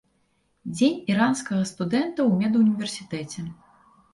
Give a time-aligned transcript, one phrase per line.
[0.77, 3.39] Дзень іранскага студэнта ў медуніверсітэце.